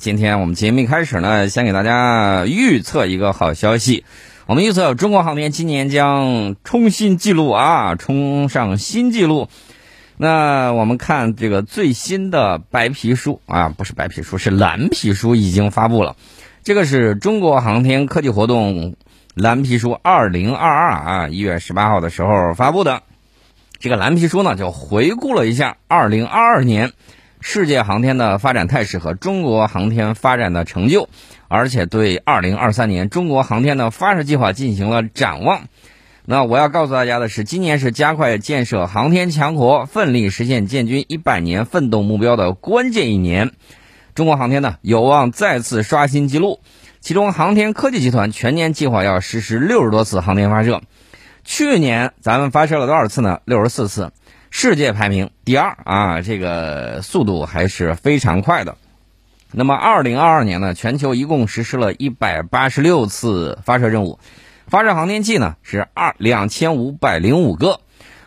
[0.00, 4.06] 今天我们节目一开始呢，先给大家预测一个好消息。
[4.46, 9.48] 我们预测中国航天今年将冲新纪录啊，冲上新纪录。
[10.16, 16.16] 那我们看这个最新的白皮书啊，不是白皮书，是蓝皮书已经发布了。
[16.64, 18.96] 这个是中国航天科技活动
[19.34, 23.02] 蓝皮书二零二二啊，一月十八号的时候发布的。
[23.78, 26.92] 这个蓝皮书呢，就回顾了一下二零二二年
[27.40, 31.08] 世界航天的发展态势和中国航天发展的成就，
[31.48, 35.62] 而且对二零二三年中国航天的发射计划进行了展望。
[36.26, 43.52] 那我要告诉大家的是，今年是加快建设航天强国、奋力实现建军一百年奋斗目标的关键一年。
[44.14, 46.60] 中国航天呢，有望再次刷新纪录。
[47.00, 50.82] 其中，航天科技集团全年计划要实施六十多次航天发射。
[51.42, 53.40] 去年咱们发射了多少次呢？
[53.46, 54.12] 六十四次，
[54.50, 58.76] 世界排名第二啊，这个速度还是非常快的。
[59.52, 64.18] 那么，二零二二年呢，全球一共实施了一百八十六次发射任务，
[64.66, 67.80] 发射航天器呢是二两千五百零五个，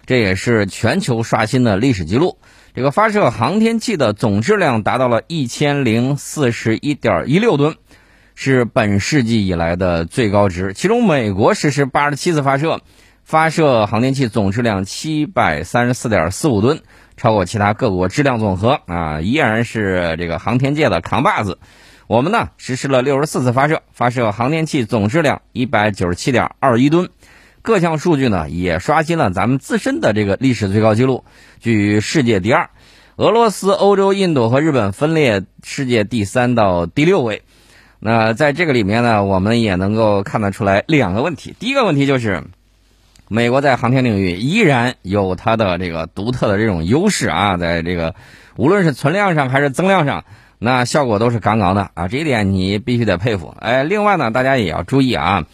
[0.06, 2.40] 这也是全球刷新的历史记录。
[2.74, 7.76] 这个发射航天器的总质量达到了一千零四十一点一六吨，
[8.34, 10.74] 是本世纪以来的最高值。
[10.74, 12.82] 其中，美国实施八十七次发射。
[13.34, 16.82] 发射航天器总质量七百三十四点四五吨，
[17.18, 21.58] 超过其他各国质量总和啊，依然是这个航天界的扛把子。
[22.06, 27.10] 我们呢实施了六十四次发射，发射航天器总质量一百九十七点二一吨，
[27.64, 31.26] 各项数据呢也刷新了咱们自身的这个历史最高纪录，
[31.60, 32.70] 居世界第二。
[33.16, 37.42] 俄罗斯、欧洲、印度和日本分列世界第三到第六位。
[38.00, 41.56] 那在这个里面呢，我们也能够看得出来两个问题。
[41.60, 42.44] 第一个问题就是。
[43.30, 48.14] 美国在航天领域依然有它的这个独特的这种优势啊，在这个
[48.58, 50.24] 无论是存量上还是增量上，
[50.60, 53.56] 那效果都是杠杠的啊，这一点你必须得佩服。
[53.60, 55.46] 哎，另外呢，大家也要注意啊，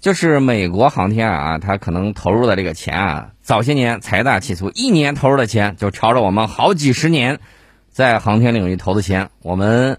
[0.00, 7.38] 就是美国航天啊，它可能投入的这个钱啊，早些年财大气粗，一年投入的钱就朝着我们好几十年
[7.90, 9.30] 在航天领域投的钱。
[9.40, 9.96] 我们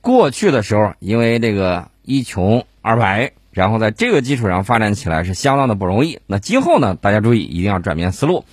[0.00, 3.32] 过去的时候，因为这个一穷二白。
[3.54, 6.18] 然后在这个基础上发展起来是相当的不容易。
[6.26, 8.44] 那今后呢，大家注意一定要转变思路，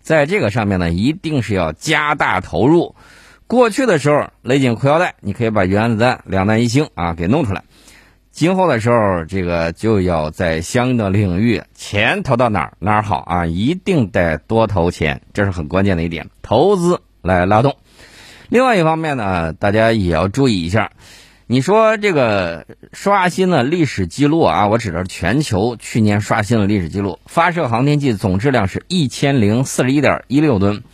[0.00, 2.94] 在这个上面呢，一定是要加大投入。
[3.46, 7.62] 过去的时候勒紧裤腰带，你可以把原子弹两弹一星啊给弄出来。
[8.30, 17.76] 今后的时候，这个就要在相应的领域钱投到哪儿哪儿好啊，一定得多投钱，这是很关键的一点，投资来拉动。
[18.48, 20.92] 另外一方面呢，大家也要注意一下。
[21.52, 24.68] 你说这个刷新了历史记录啊！
[24.68, 30.84] 我指的是全球去年刷新了历史记录，发射航天器总质量是一千零四十一点一六吨。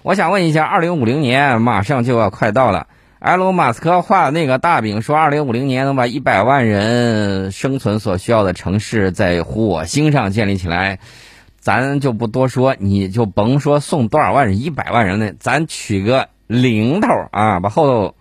[0.00, 2.86] 我想问一下，二零五零年马上就要快到了，
[3.18, 10.98] 埃隆·马斯克画的那个大饼，说二零五零年能把一百万人生存所需要的城市在火星上建立起来，
[11.58, 18.14] 咱就不多说，你就甭说送多少万人、一百万人的，咱取个零头啊，把后头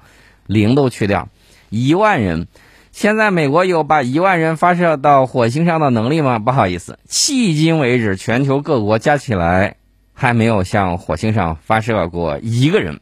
[0.46, 1.30] 零都去掉。
[1.70, 2.48] 一万人，
[2.92, 6.40] 现在美国有把一万人发射到火星上的能力吗？
[6.40, 9.76] 不好意思，迄今为止，全球各国加起来
[10.14, 13.00] 还没有向火星上发射过一个人。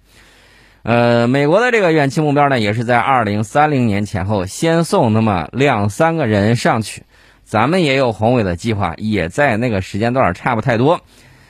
[0.84, 7.04] 呃，美国的这个远期目标呢，也是在二零三零年前后先送那么两三个人上去。
[7.44, 11.00] 咱们也有宏伟的计划，也在那个时间段差不太多，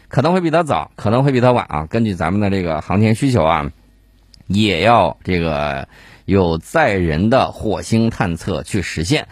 [0.08, 1.88] 可能会比他早，可能会比他晚啊。
[1.90, 3.72] 根据咱们的这个航天需求啊，
[4.46, 5.88] 也要这个。
[6.28, 9.30] 有载人的火星探测去实现。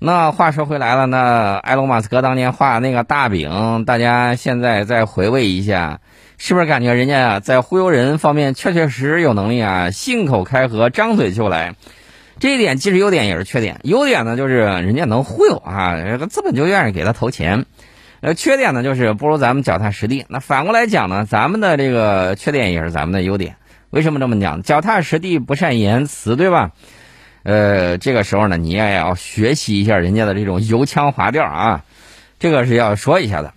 [0.00, 6.00] 那话说回来了，那埃隆·马斯克当年画那个大饼，大家现在再回味一下，
[6.38, 9.90] 是不是感觉人家在忽悠人方面确确实实有能力啊？
[9.92, 11.76] 信口开河，张嘴就来。
[12.40, 13.78] 这一点既是优点也是缺点。
[13.84, 17.66] 优点呢，就是人家能忽悠啊，这个资本就愿意给他投钱。
[18.20, 20.26] 呃，缺点呢，就是不如咱们脚踏实地。
[20.28, 23.54] 那反过来讲呢，咱们的这个缺点也是咱们的优点。
[23.92, 24.62] 为什么这么讲？
[24.62, 26.70] 脚踏实地，不善言辞，对吧？
[27.42, 31.84] 呃，这个时候呢，你也要学习一下人家的这种油腔滑调啊，
[32.38, 33.52] 这个是要说一下的。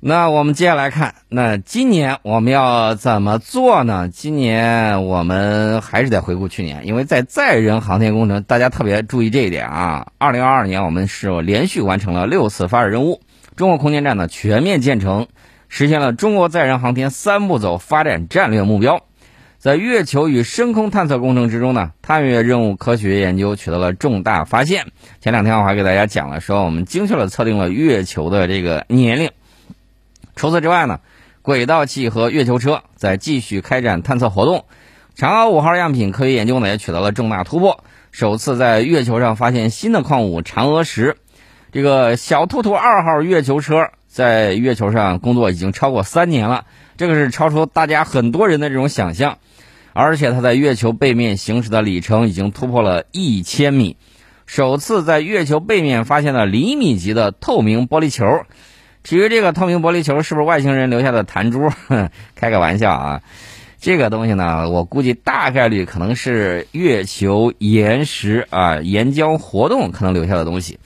[0.00, 4.08] 那我们接下来看，那今年我们要怎么做呢？
[4.08, 10.08] 今年我们还是得回顾去年，因为在载人航天工程，大家特别注意这一点啊。
[10.18, 13.20] 二零二二年，我们是连续完成了六次发射任务，
[13.54, 15.28] 中国空间站呢全面建成，
[15.68, 19.04] 实现了中国载人航天三步走发展战略目标。
[19.60, 24.86] 在月球与深空探测工程之中呢，探月任务科学研究取得了重大发现。
[25.20, 29.30] 前两天我还给大家讲了，说我们精确的测定了月球的这个年龄。
[30.34, 31.00] 除此之外呢，
[31.42, 34.64] 轨道器和月球车在继续开展探测活动，
[35.14, 41.18] 嫦娥五号样品科学研究呢也取得了重大突破，首次在月球上发现新的矿物嫦娥石。
[41.70, 46.64] 这个小兔兔二号月球车在月球上工作已经超过三年了，
[46.96, 49.36] 这个是超出大家很多人的这种想象。
[49.92, 53.96] 而且它在月球背面行驶的里程已经突破了一千米，
[54.46, 58.26] 首次在月球背面发现了厘米级的透明玻璃球。
[59.02, 61.70] 至于这个透明玻璃球是不是外星人留下的弹珠？
[62.36, 63.22] 开个玩笑啊！
[63.80, 70.78] 这个东西呢，我估计大概率可能是月球岩石啊岩浆活动可能留下的东西，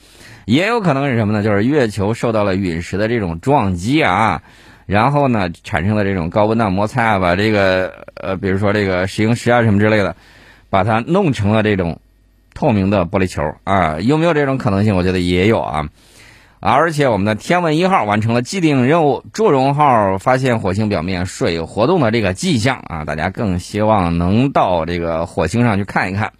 [0.45, 1.43] 也有可能是什么呢？
[1.43, 4.43] 就是月球受到了陨石的这种撞击啊。
[4.85, 10.15] 然后呢，产生了这种高温的摩擦啊，把这个呃，比如说这个石英石啊什么之类的，
[10.69, 11.99] 把它弄成了这种
[12.53, 14.95] 透明的玻璃球啊，有没有这种可能性？
[14.95, 15.89] 我觉得也有啊。
[16.59, 26.33] 而且我们的天问一号完成了既定任务，祝融号发现火星表面水活动的这个迹象啊，大家更希望能到这个火星上去看一看。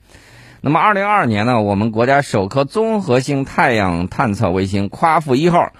[0.62, 5.72] 那么，二零二二年呢，我们国家首颗综合性太阳探测卫星夸父一号。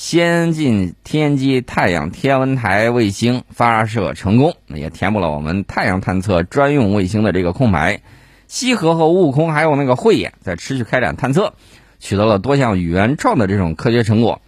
[0.00, 8.00] 先进天基太阳天文台卫星发射成功，也填补了我们太阳探测专用卫星的这个空白。
[8.48, 11.52] 西河和悟空还有那个慧眼在持续开展探测，
[11.98, 14.40] 取得了多项原创的这种科学成果。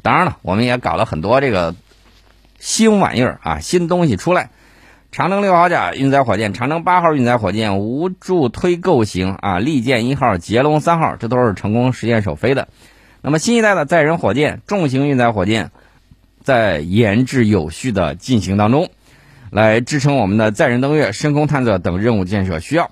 [0.00, 1.74] 当然了，我们也搞了很多这个
[2.58, 4.48] 新玩意儿啊，新东西出来。
[5.10, 12.68] 长征六号甲运载火箭、长征八号运载火箭无助推构型啊，利剑一号、捷龙三号，这都是成功实现首飞的。
[13.24, 15.70] 那么，新一代的载人火箭、重型运载火箭
[16.42, 18.90] 在研制有序的进行当中，
[19.48, 22.90] 来支撑我们的载人登月、深空探测等任务建设需要。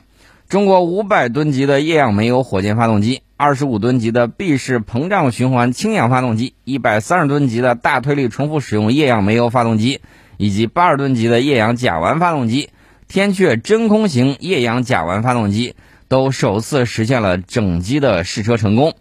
[0.48, 10.00] 中国五百吨级的液氧煤油火箭发动机、二十五吨级的闭式膨胀循环氢氧发动机、一百三十吨级的大推力重复使用液氧煤油发动机，
[10.36, 12.70] 以及八十吨级的液氧甲烷发动机、
[13.08, 15.74] 天阙真空型液氧甲烷发动机，
[16.06, 18.94] 都首次实现了整机的试车成功。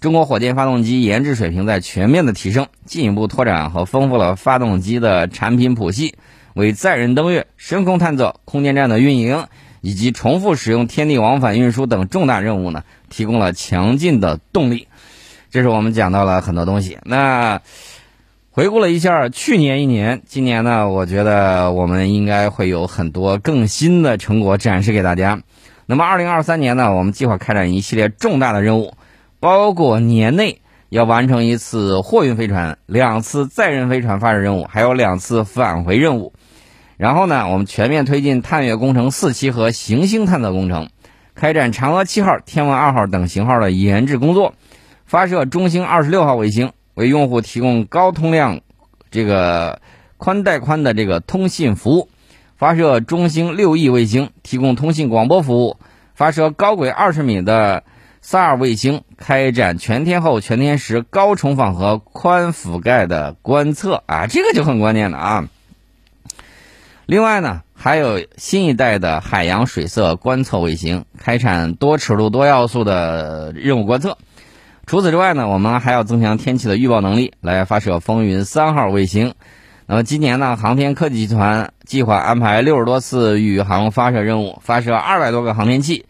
[0.00, 6.14] 中国火箭发动机研制水平在全面的提升，进一步拓展和丰富了发动机的产品谱系，
[6.54, 9.46] 为载人登月、深空探测、空间站的运营
[9.80, 14.86] 以及重复使用天地往返运输等重大任务呢，提供了强劲的动力。
[15.50, 16.98] 这是我们讲到了很多东西。
[17.02, 17.60] 那
[18.52, 25.40] 回顾了一下去年一年，今年呢，我觉得我们应该会有很多更新的成果展示给大家。
[25.86, 28.94] 那么，二零二三年呢，我们计划开展一系列重大的任务。
[29.40, 36.32] 包括年内要完成一次货运飞船、两次载人飞船发射任务，还有两次返回任务。
[36.96, 40.88] 然后呢，我们全面推进探月工程四期和行星探测工程，
[41.34, 44.54] 开展嫦娥七号、天问二号等型号的研制工作，
[45.06, 48.60] 发射中星二十六号卫星，为用户提供高通量、
[49.10, 49.80] 这个
[50.16, 52.08] 宽带宽的这个通信服务；
[52.56, 55.76] 发射中星六 E 卫星，提供通信广播服务；
[56.14, 57.84] 发射高轨二十米的。
[58.20, 65.48] 萨尔卫星开展全天候、全天时高重放和宽覆盖的观测啊，这个就很关键了啊。
[67.06, 74.18] 另外呢，还有新一代的海洋水色观测卫星开展多尺度、多要素的任务观测。
[74.84, 79.34] 除此之外呢，我们还要增强天气的预报能力，来发射风云三号卫星。
[79.86, 86.04] 那么今年呢，航天科技集团计划安排六十多次宇航发射任务，发射二百多个航天器。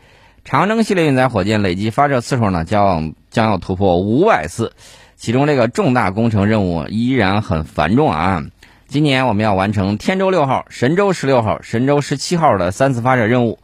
[0.49, 4.73] 长征系列运载火箭累计发射次数呢，将将要突破五百次，
[5.15, 8.47] 其中这个重大工程任务依然很繁重啊。
[8.87, 13.59] 今年我们要完成天舟六号、神舟十六号、神舟十七号的三次发射任务，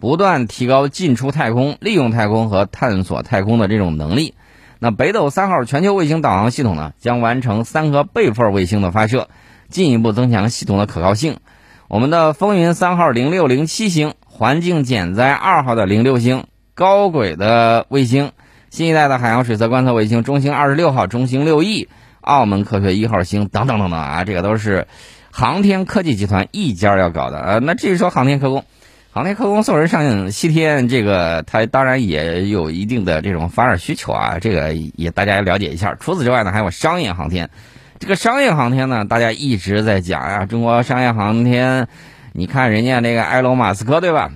[0.00, 4.32] 不断提高进出太空、利用太空和探索太空的这种能力。
[4.78, 9.28] 那北斗三号全球卫星导航系统呢，将完成三颗备份卫星的发射，
[9.68, 11.40] 进一步增强系统的可靠性。
[11.88, 14.14] 我们的风云三号、零六、零七星。
[14.34, 18.32] 环境减灾二号的零六星高轨的卫星，
[18.70, 21.90] 新一代的海洋水色观测卫星中星二十六号、中星六 E，
[22.22, 24.86] 澳门科学一号星等等等等啊，这个都是
[25.30, 27.58] 航天科技集团一家要搞的啊。
[27.62, 28.64] 那至于说航天科工，
[29.12, 35.94] 航天科工送人上西天，这个它当然也有一定的这种发展需求啊，这个也大家了解一下。
[36.00, 37.50] 除此之外呢，还有商业航天，
[37.98, 41.86] 这个商业航天呢，大家一直在讲呀，中国商业航天。
[42.32, 44.30] 你看人家那个埃隆·马斯克，对吧？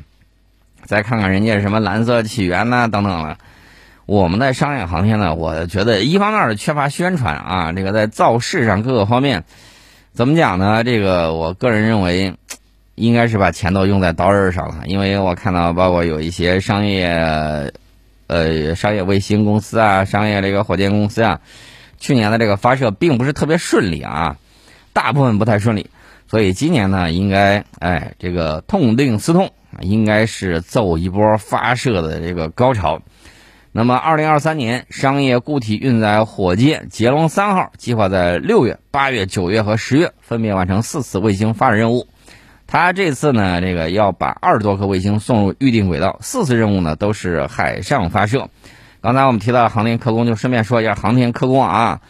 [0.84, 3.38] 再看看人家什么蓝色起源呐，等等了。
[4.04, 9.44] 我们的商业航天呢，我觉得一方面是缺乏宣传啊，这个在造势上各个方面，
[10.12, 10.84] 怎么讲呢？
[10.84, 12.34] 这个我个人认为，
[12.94, 14.84] 应该是把钱都用在刀刃上了。
[14.86, 17.72] 因为我看到，包括有一些商业，
[18.28, 21.40] 呃，商业卫星公司啊，商业这个火箭公司啊，
[21.98, 24.36] 去年的这个发射并不是特别顺利啊，
[24.92, 25.90] 大部分不太顺利。
[26.28, 33.00] 所以今年呢，应该哎这个痛定思痛，应该是走一波发射的这个高潮。
[33.73, 42.09] 那么，二零二三年商业固体运载火箭捷龙三号计划在六月、八月、九月和十月分别完成四次卫星发射任务。
[42.66, 48.49] 它这次呢，这个要把二十多颗卫星送入预定轨道，四次任务呢都是海上发射。
[49.02, 52.00] 刚才我们提到航天科工，就顺便说一下航天科工啊。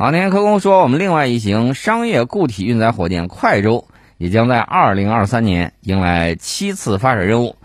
[0.00, 7.56] 航天科工说，我们另外一型商业固体运载火箭快舟也将在二零二三年迎来七次发射任务。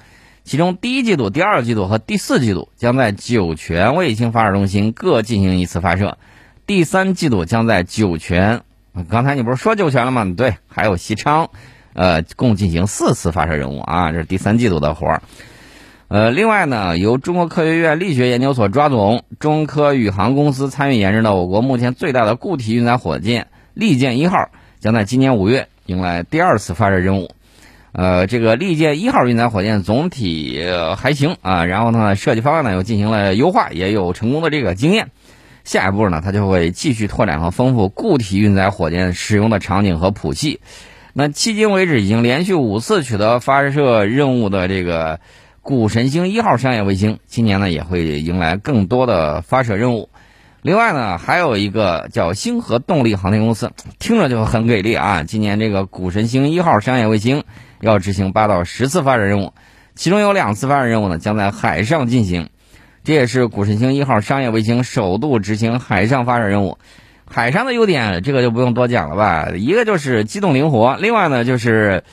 [0.44, 6.18] 其中第一季度、第二季度和第四季度将在酒泉卫星发射中心各进行一次发射，
[6.68, 8.64] 第三季度将在酒泉，
[9.10, 10.30] 刚才你不是说酒泉了吗？
[10.36, 11.52] 对，还有西昌，
[11.94, 15.22] 呃，共进行四次发射任务啊，这是第三季度的活儿。
[16.08, 27.32] 呃，另外呢，由中国科学院力学研究所抓总、中科宇航公司参与研制的我国目前最大的固体运载火箭“利剑一号”将在今年五月迎来第二次发射任务。
[27.92, 30.64] 呃，这个利剑一号运载火箭总体
[30.96, 35.10] 还行啊，然后呢，设计方案呢又进行了优化，也有成功的这个经验。
[35.64, 40.60] 下一步呢，它就会继续拓展和丰富固体运载火箭使用的场景和谱系。
[41.14, 45.20] 那迄今为止已经连续五次取得发射任务的这个
[45.66, 50.10] 谷神星一号商业卫星，今年呢也会迎来更多的发射任务。
[50.62, 55.24] 另外呢，还有一个叫星河动力航天公司，听着就很给力啊！
[55.24, 57.44] 今年这个谷神星一号商业卫星。
[57.82, 59.54] 要执行八到十次发射任务，
[59.96, 62.50] 其中有两次发射任务呢将在海上进行，
[63.04, 66.78] 这也是谷神星一号商业卫星首度执行海上发射任务。
[67.26, 69.50] 海上的优点，这个就不用多讲了吧？
[69.56, 72.04] 一个就是机动灵活，另外呢就是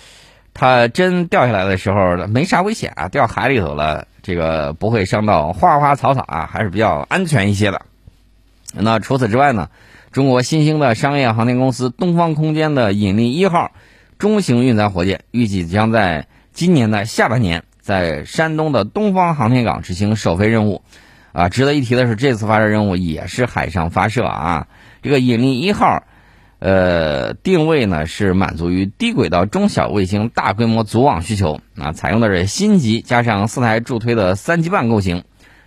[0.55, 7.83] 它真掉下来的时候没啥危险啊，掉海里头了，这个不会伤到花花草草啊，还是比较安全一些的。
[8.75, 9.69] 那除此之外呢，
[10.11, 13.73] 中国新兴的商业航天公司东方空间的引力一号。
[14.19, 20.83] 中型运载火箭预计将在今年的下半年在山东的东方航天港执行首飞任务。
[21.33, 24.69] 啊，值得一提的是，这次发射任务也是海上发射啊。
[25.03, 26.05] 这个引力一号，
[26.65, 35.25] 呃，定位呢是满足于低轨道中小卫星大规模组网需求啊，采用的是新级加上四台助推的三级半构型。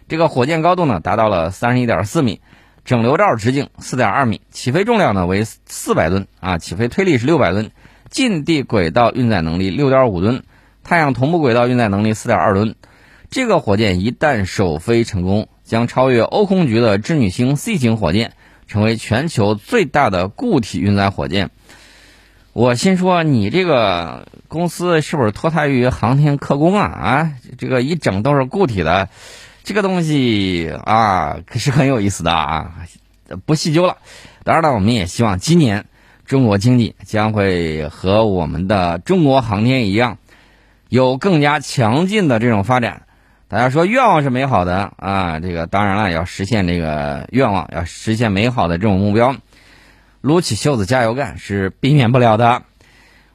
[0.08, 2.40] 这个火箭高度呢达到了三十一点四米，
[2.86, 7.72] 整流罩直径四点二米，起飞重量呢为四百吨啊，起飞推力是六百吨。
[8.10, 10.44] 近地轨道运载能力六点五吨，
[10.86, 12.76] 太阳同步轨道运载能力四点二吨。
[13.30, 18.32] 这个火箭一旦首飞成功，将超越欧空局的织女星 C 型火箭，
[18.68, 21.50] 成为全球最大的固体运载火箭。
[22.54, 26.86] 我心说，你这个公司是不是脱胎于航天科工啊？
[26.86, 29.10] 啊，这个一整都是固体的，
[29.64, 32.86] 这个东西啊，可是很有意思的啊。
[33.46, 33.98] 不细究了。
[34.44, 35.86] 当然了，我们也希望今年。
[36.26, 40.18] 中国经济将会和我们的中国航天一样，
[40.90, 43.05] 有更加强劲的这种发展。
[43.56, 49.34] 大家说愿望是美好的啊，这个当然了，要实现这个愿望，要实现美好的这种目标，
[50.20, 52.64] 撸起袖子加油干是避免不了的。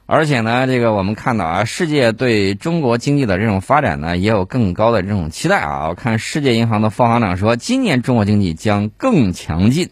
[0.05, 5.87] 而且呢，这个我们看到啊，世界对中国经济的这种发展呢，也有更高的这种期待啊。
[5.87, 9.89] 我看世界银行的副行长说，今年中国经济将更强劲。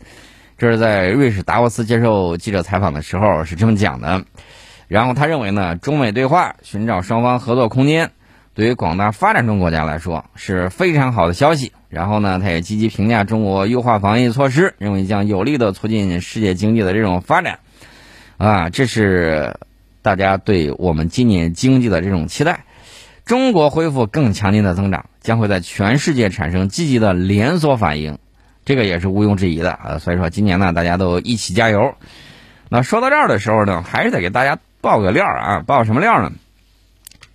[0.59, 4.25] 这是在瑞士达沃斯接受记者采访的时候是这么讲的，
[4.87, 8.11] 然后他认为呢，中美对话寻找双方合作空间，
[8.59, 11.71] 对于广大发展中国家来说是非常好的消息。
[11.87, 17.59] 然后呢，他也积极评价中国优化防疫措施，认为将有力的促进世界经济的这种发展。
[18.35, 19.57] 啊，这是
[20.01, 22.65] 大家对我们今年经济的这种期待。
[23.23, 28.17] 中国恢复更强劲的增长，将会在全世界产生积极的连锁反应。
[28.65, 31.95] 这个也是毋庸置疑的啊，所以说今年呢，大家都一起加油。
[32.67, 36.33] 那说到这儿的时候呢，还是得给大家爆个料啊，爆什么料呢？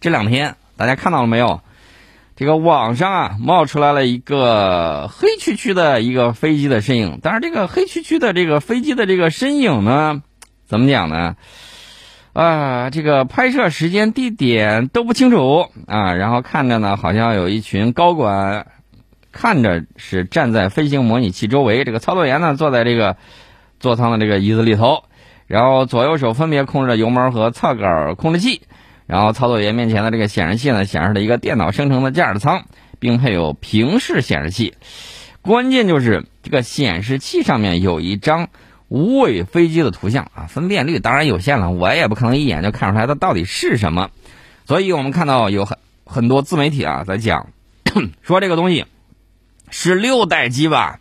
[0.02, 1.60] 这两天大家看到了没有？
[2.36, 10.22] 这个网上啊冒出来了一个黑黢黢的一个飞机的身影，但是这个黑黢黢的这个飞机的这个身影呢，
[10.66, 11.36] 怎么讲呢？
[12.32, 18.66] 啊，这个拍摄时间、地点都不清楚啊，然后看着呢，好像有一群高管。
[19.36, 23.16] 看着是站在飞行模拟器周围，这个操作员呢坐在这个
[23.80, 25.02] 座舱的这个椅子里头，
[25.48, 28.62] 然后左右手分别控制着油门和侧杆控制器，
[29.06, 32.64] 然后操作员面前的这个显示器呢显示了一个电脑生成的驾驶舱，
[32.98, 34.74] 并配有平视显示器。
[35.42, 38.48] 关键就是这个显示器上面有一张
[38.88, 44.10] 无尾飞机的图像啊，分辨率当然有限了，我也不可能一眼就看出来它到底是什么。
[44.66, 47.48] 所以我们看到有很很多自媒体啊在讲
[48.22, 48.86] 说这个东西。
[49.70, 51.00] 是六代机吧，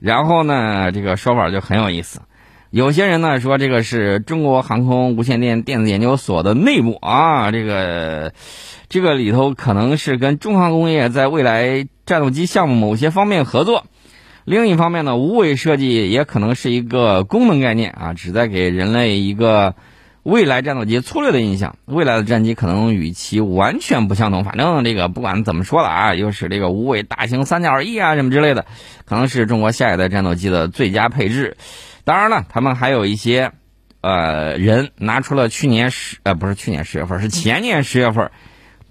[0.00, 2.22] 然后呢，这个说法就很有意思，
[2.70, 8.32] 有些人呢说这个是中国航空无线电电子研究所的内幕啊，这个
[8.88, 13.86] 这个里头可能是跟中航工业在未来战斗机项目某些方面合作。
[14.44, 19.74] 另一方面呢，无尾设计也可能是一个功能概念啊，旨在给人类一个
[20.22, 21.76] 未来战斗机粗略的印象。
[21.86, 24.44] 未来的战机可能与其完全不相同。
[24.44, 28.66] 反正这个不管怎么说了啊，又是这个无尾大型三角翼啊什么之类的，
[29.04, 31.56] 可能是中国下一代战斗机的最佳配置。
[32.04, 33.52] 当然了，他们还有一些，
[34.00, 38.30] 呃，人拿出了去年十呃不是去年十月份，是前年十月份，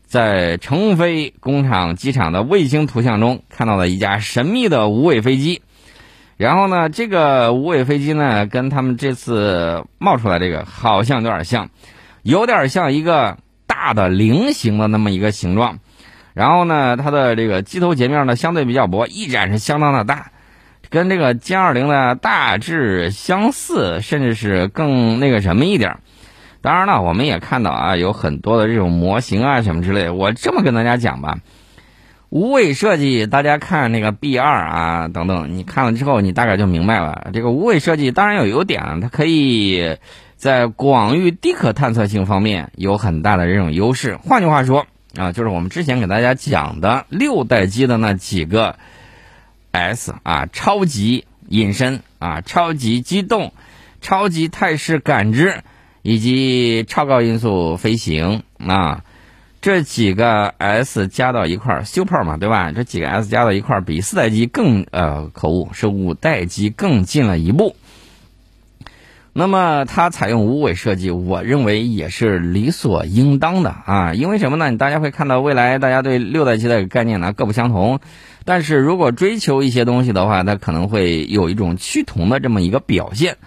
[0.05, 5.62] 在成飞工厂机场的卫星图像中看到了一架神秘的无尾飞机。
[6.39, 11.69] 然后呢，这个无尾飞机呢，跟他们这次冒出来这个好像有点像，
[12.24, 15.79] 有点像一个大的菱形的那么一个形状。
[16.34, 20.31] 然后呢，它的这个机头截面呢相对比较薄，翼展是相当的大。
[20.89, 25.98] 跟这个歼二零呢大致相似，甚至是更那个什么一点。
[26.62, 30.13] 当然了，我们也看到啊，有很多的这种模型啊什么之类的。
[30.13, 31.39] 我这么跟大家讲吧，
[32.29, 37.29] 无尾设计，大家看那个 B 二啊等等，你看了之后，你大概就明白了。
[37.33, 39.98] 这个无尾设计当然有优点，它可以
[40.36, 44.17] 在广域低可探测性方面有很大的这种优势。
[44.17, 48.75] 换句话说啊，就是我们之前给大家讲的六代机的那几个。
[49.71, 53.53] S 啊，超级隐身啊，超级机动，
[54.01, 55.62] 超级态势感知，
[56.01, 59.03] 以及超高音速飞行啊，
[59.62, 62.72] 这几个 S 加到一块，Super 嘛，对吧？
[62.72, 67.75] 这几个 S 加到一块，比四代机更呃，口误是五代机更进了一步。
[69.34, 74.75] 那么它采用无尾设计，我认为也是理所应当的啊，因为什么呢？
[74.78, 78.00] 大家会看到未来大家对六代机的概念呢各不相同。
[78.46, 83.38] 但是如果追求一些东西的话，它可能会有一种趋同的这么一个表现。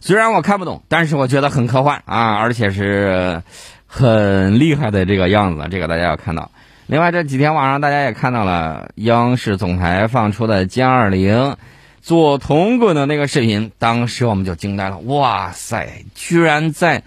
[0.00, 3.42] 虽然我看不懂，但是我觉得很科幻啊，而且是
[3.92, 5.66] 很厉害的这个样子。
[5.68, 6.52] 这个大家要看到。
[6.86, 11.56] 另外这几天晚上大家也看到了央视总台放出的歼二零
[12.00, 14.98] 做铜滚的那个视频，当时我们就惊呆了。
[14.98, 17.02] 哇塞，居然在！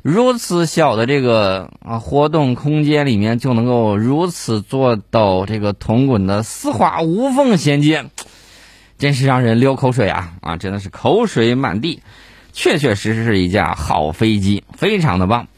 [0.00, 8.04] 如此小的这个啊活动空间里面就能够如此做到这个铜滚的丝滑无缝衔接，
[8.96, 10.56] 真是让人流口水啊啊！
[10.56, 12.00] 真的是口水满地，
[12.52, 15.48] 确确实实是一架好飞机，非常的棒。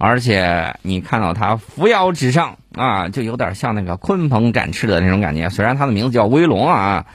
[0.00, 5.50] 而且你看到它扶摇直上啊，就有点像那个鲲鹏展翅的那种感觉。
[5.50, 7.06] 虽然它的名字叫威龙啊。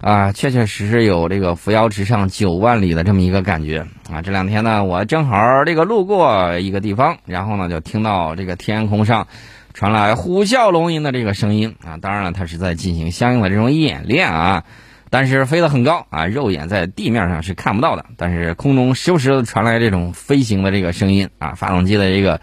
[0.00, 4.20] 啊，确确实实有这个扶摇直上九万里的这么一个感觉啊！
[4.20, 9.28] 这两天呢，我正好这个路过一个地方，然后呢就听到这个天空上
[9.72, 11.96] 传来虎啸龙吟的这个声音啊！
[11.96, 14.64] 当然了，它是在进行相应的这种演练啊，
[15.10, 22.40] 但是飞得很高啊，肉眼在地面上是看不到的，但是空中时不时的传来这种飞行的这个声音啊，发动机的这个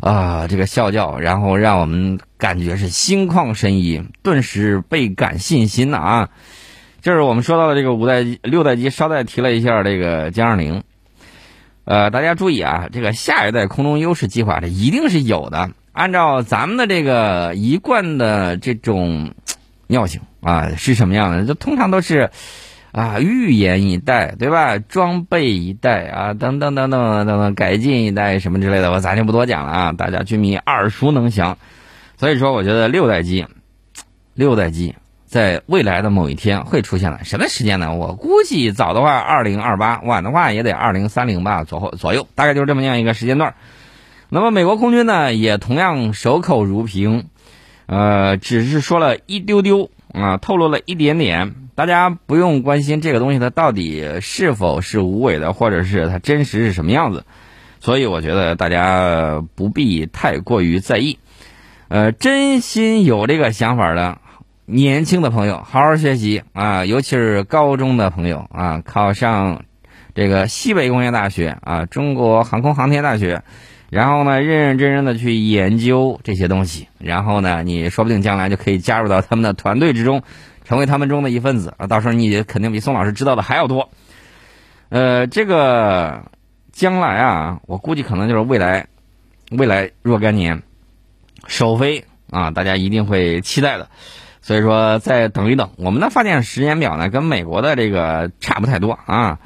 [0.00, 6.28] 啊这个啸叫，然后让我们感觉是心旷神怡，顿时倍感信心呐啊！
[7.00, 10.82] 就是我们说到的这个五代机、六代机，捎带提了一下这个歼二零。
[11.84, 15.70] 呃，大家注意啊，这个下一代空中优势计划，这一定是有的。
[15.92, 19.32] 按照咱们的这个一贯的这种
[19.88, 21.44] 尿性啊，是什么样的？
[21.44, 22.30] 就通常都是
[22.92, 24.78] 啊，预言一代，对吧？
[24.78, 31.58] 装备一代啊，等等等等等等，改进一代什么之类的，我咱就不多讲了啊，大家军迷耳熟能详。
[32.16, 33.46] 所以说，我觉得六代机，
[34.34, 34.94] 六代机。
[35.26, 37.92] 在未来的某一天会出现了，什么时间呢？
[37.92, 43.54] 我估计早的话二零二八，晚的话也得二零三零吧，左后左右，大概就是这么样一个时间段。
[44.30, 47.28] 那么美国空军呢，也同样守口如瓶，
[47.88, 57.24] 呃，只是说了一丢丢啊，透露了一点点，大家不用关心这个东西它到底是否是无尾的，或者是它真实是什么样子。
[57.80, 61.18] 所以我觉得大家不必太过于在意，
[61.88, 64.18] 呃，真心有这个想法的。
[64.70, 66.84] 年轻的朋友，好好学习啊！
[66.84, 69.64] 尤其是高中的朋友啊，考上
[70.14, 73.44] 这个西北工业大学啊，中国航空航天大学，
[73.90, 80.22] 然后呢，认认真真的去研究这些东西，然后呢，你说不定将来就可以加入到他们的团队之中，
[80.64, 81.86] 成为他们中的一份子啊！
[81.86, 83.88] 到时候你肯定比宋老师知道的还要多。
[84.90, 86.30] 呃，这个
[86.70, 88.88] 将来啊，我估计可能就是未来，
[89.50, 90.62] 未来若干年
[91.46, 93.88] 首飞啊，大家一定会期待的。
[94.42, 99.38] 所以说，再等一等，我们的发电时间表呢，跟美国的这个差不太多啊。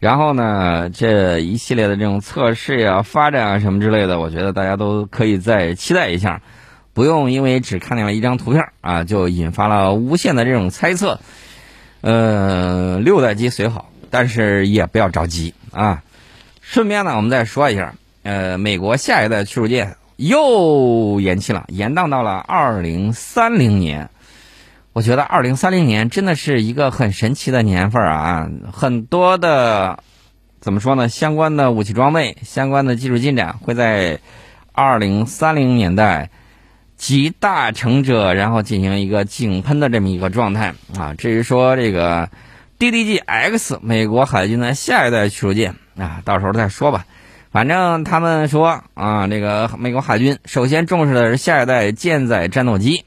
[0.00, 6.40] 然后呢，这一系列的这种测试呀、发展啊什么之类的，我觉得大家都可以再期待一下，
[6.94, 11.18] 不用因为只看见了一张图片啊，就引发了无限的这种猜测。
[12.00, 16.04] 呃，六代机虽好，但是也不要着急啊。
[16.60, 24.10] 顺便呢，我们再说一下，呃，美国下一代驱逐舰又延期了，延宕到了二零三零年。
[24.98, 30.02] 我觉得二零三零年真的是一个很神奇的年份啊，很多的
[30.58, 31.08] 怎么说呢？
[31.08, 34.18] 相关的武器装备、相关的技术进展会在
[34.72, 36.30] 二零三零年代
[36.96, 41.14] 集大成者，然后进行一个井喷的这么一个状态啊。
[41.14, 42.28] 至于说这个
[42.80, 47.06] DDG X 美国海军的下一代驱逐舰啊，到时候再说吧。
[47.52, 53.04] 反正他们说啊，这个美国海军首先重视的是下一代舰载战斗机。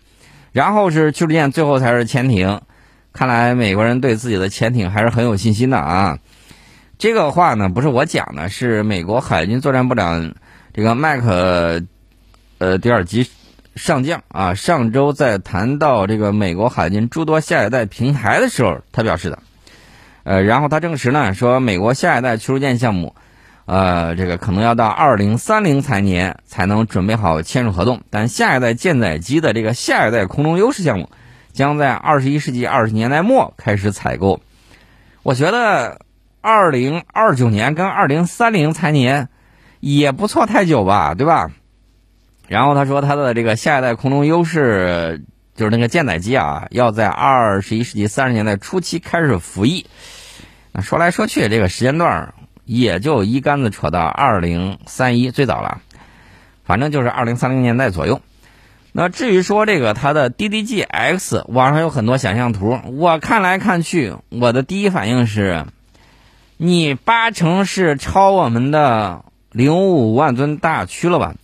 [0.51, 2.61] 然后是驱逐舰，最后才是潜艇。
[3.13, 6.19] 看来美国人对自己的潜艇还是很有信心的啊！
[6.97, 10.33] 这个话呢，不是我讲的，是美国海军作战部长
[10.73, 11.81] 这个麦克
[12.57, 13.29] 呃迪尔吉
[13.75, 19.39] 上将啊，上周在谈到这个美国海军诸多下一代平台的时候，他表示的。
[20.23, 23.15] 呃，然后他证实呢，说美国下一代驱逐舰项目。
[23.65, 31.09] 呃，这个可能要到二零三零财年才能准备好签署合同，但下一代舰载机的这个下一代空中优势项目，
[31.53, 34.41] 将在二十一世纪二十年代末开始采购。
[35.23, 36.01] 我觉得
[36.41, 39.29] 二零二九年跟二零三零财年
[39.79, 41.51] 也不错太久吧，对吧？
[42.47, 45.23] 然后他说他的这个下一代空中优势
[45.55, 49.85] 就是那个舰载机啊，要在二十一世纪三十年代初期开始服役。
[50.73, 52.33] 那说来说去，这个时间段。
[52.71, 55.81] 也就一竿子扯到二零三一最早了，
[56.63, 58.21] 反正就是二零三零年代左右。
[58.93, 65.65] 那至于说这个它的 DDG X，网上有很多想象图，我看来看去，我的第一反应是，
[66.55, 71.35] 你八成是抄我们的零五万吨大驱了吧？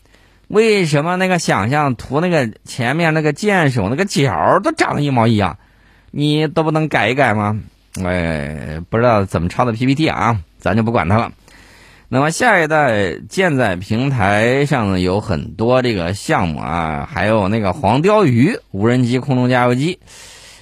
[0.48, 5.58] 为什么那个想象图那个前面那个箭手那个角都长得一毛一样？
[6.10, 7.60] 你都不能改一改吗？
[8.02, 10.40] 哎，不知道怎么抄的 PPT 啊。
[10.60, 11.32] 咱就不管它了。
[12.10, 20.00] 那么下一代舰载平台上有很多这个项目啊，还有那个黄鲷鱼无人机空中加油机，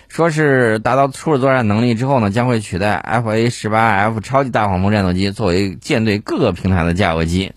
[0.08, 7.53] 说是达到初始作战能力之后呢，将会取代 FA 十八 F 超级大黄蜂战斗机作为舰队各个平台的加油机。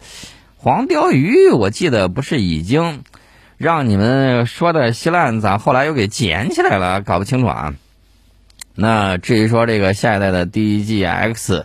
[0.59, 3.05] 黄鲷鱼我记得不是已经
[3.57, 7.01] 让你们说的稀烂，咋后来又给捡起来了？
[7.01, 7.73] 搞不清楚啊。
[8.75, 11.63] 那至于说这个下一代的 DGX。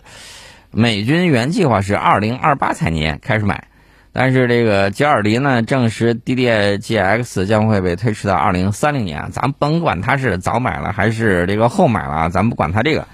[0.76, 3.68] 美军原计划是二零二八财年开始买，
[4.12, 9.30] 但是这个吉尔迪呢证实 DDGX 将会被推迟到二零三零年。
[9.30, 13.06] 咱甭管他是早买了还是这个后买了，咱不管他这个，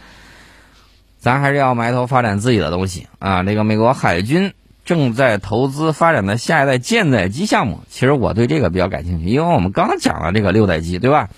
[1.18, 3.42] 咱还是要埋头发展自己的东西啊。
[3.42, 4.54] 这个美国海军
[4.86, 11.28] 正在投资发展的下一代舰载机项目，其实我对这个比较感兴趣，因为我们刚讲了这个六代机，对吧？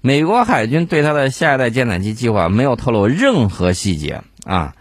[0.00, 4.75] 美国海军对它的下一代舰载机计划没有透露任何细节啊。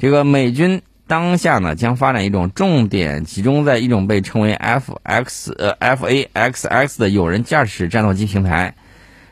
[0.00, 8.74] 这个美军当下呢，将发展一种重点集中在一种被称为 F X 呃 F A X X 的有人驾驶战斗机平台。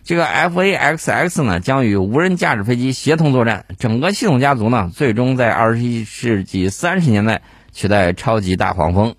[0.04, 3.64] 这个 F A X X 呢，将与无人驾驶飞机协同作战。
[3.78, 7.40] 整个系统家族呢，最终在二十一世纪三十年代
[7.72, 9.14] 取代超级大黄蜂。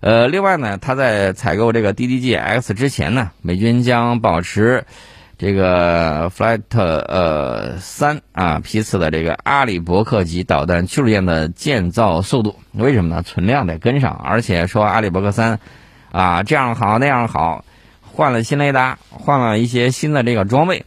[0.00, 4.84] 呃，另外呢，他在采购这个 D D G X 之前呢，美军将保持。
[5.36, 13.22] 这个 Flight 呃三啊批次的这个阿里伯克级导弹驱逐舰的建造速度，为什么呢？
[13.22, 15.58] 存量得跟上，而且说阿里伯克三
[16.12, 17.64] 啊这样好那样好，
[18.00, 20.84] 换了新雷达，换了一些新的这个装备。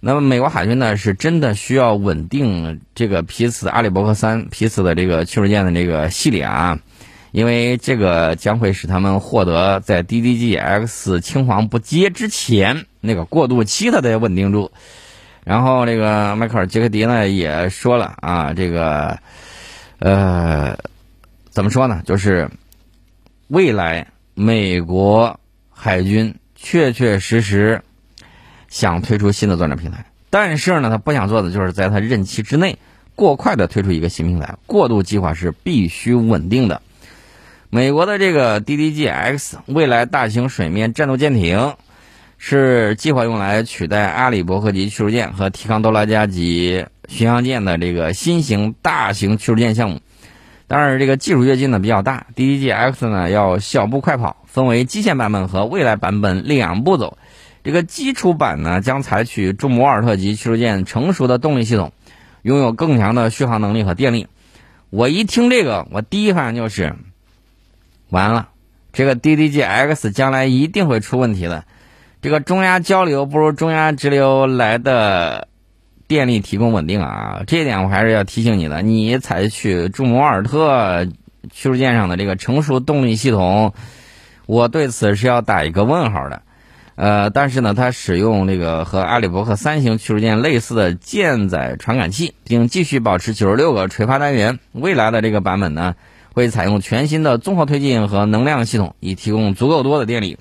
[0.00, 6.78] 那么美国海军呢是真的需要稳定这个批次阿里伯克三批次的这个驱逐舰的这个系列啊。
[7.30, 14.70] 因为这个将会使他们获得在 DDG X 青黄不接之前那个过渡期，它得稳定住。
[15.44, 19.18] 然后这个迈克尔杰克迪呢也说了啊，这个
[19.98, 20.76] 呃
[21.50, 22.02] 怎么说呢？
[22.04, 22.50] 就是
[23.46, 27.80] 未来美国海军确确实实
[28.68, 32.78] 想推出新的作战平台，但是呢，他不想做的就是在他任期之内
[33.14, 36.82] 过快的推出一个新平台，过渡计划是必须稳定的。
[37.70, 41.74] 美国的这个 DDG X 未来大型水面战斗舰艇，
[42.38, 50.00] 是计划用来取代阿里伯克级驱逐舰和提康多拉加级巡洋舰的这个新型大型驱逐舰项目。
[50.68, 57.18] 当然，这个技术跃进呢比较大，DDG X 呢要小步快跑，分为基线版本和未来版本两步走。
[57.64, 61.92] 这个基础版呢将采取驻摩尔特级驱逐舰成熟的动力系统，
[62.42, 64.26] 拥有更强的续航能力和电力。
[64.90, 66.94] 我一听这个，我第一反应就是。
[68.10, 68.48] 完了，
[68.92, 71.64] 这个 DDG X 将来一定会出问题的。
[72.20, 75.46] 这个中压交流不如中压直流来的
[76.08, 78.82] 电力提供稳定啊，这一点我还是要提醒你的。
[78.82, 81.04] 你采取驻摩尔特
[81.52, 83.72] 驱逐舰上的这个成熟动力系统，
[84.46, 86.42] 我对此是要打一个问号的。
[86.96, 94.58] 呃，但是呢，它使用这个和阿里伯克三型驱逐舰类似的舰载传感器，并继续保持九十六个垂发单元。
[94.72, 95.94] 未来的这个版本呢，
[96.32, 100.38] 会采用全新的综合推进和能量系统，以提供足够多的电力。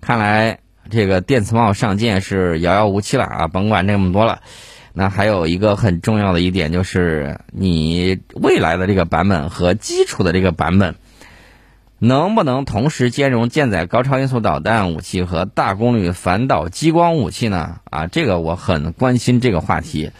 [0.00, 3.48] 看来这个电磁炮上舰是遥遥无期了啊！
[3.48, 4.40] 甭管这么多了。
[4.92, 10.94] 那还有一个很重要的一点就是，你未来的这个版本和基础的这个版本。
[12.00, 17.80] 能不能同时兼容舰载高超音速导弹武器和大功率反导激光武器呢？
[17.90, 20.12] 啊，这个我很关心这个话题。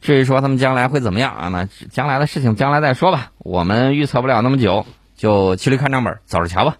[0.00, 1.48] 至于说他们将来会怎么样啊？
[1.48, 3.30] 那将来的事情将来再说吧。
[3.38, 4.84] 我们预测不了那么久，
[5.16, 6.76] 就骑驴看账本，走着瞧吧。